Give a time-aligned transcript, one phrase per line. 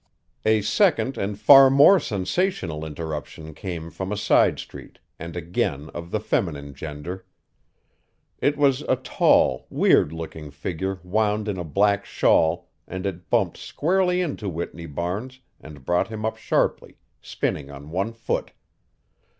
[0.47, 6.09] A second and far more sensational interruption came from a side street, and again of
[6.09, 7.23] the feminine gender.
[8.39, 13.57] It was a tall, weird looking figure wound in a black shawl and it bumped
[13.57, 18.53] squarely into Whitney Barnes and brought him up sharply, spinning on one foot.